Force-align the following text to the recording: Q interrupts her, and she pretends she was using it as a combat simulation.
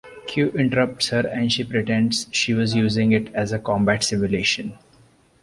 Q 0.25 0.49
interrupts 0.55 1.09
her, 1.09 1.27
and 1.31 1.51
she 1.53 1.63
pretends 1.63 2.25
she 2.31 2.55
was 2.55 2.73
using 2.73 3.11
it 3.11 3.31
as 3.35 3.51
a 3.51 3.59
combat 3.59 4.03
simulation. 4.03 4.75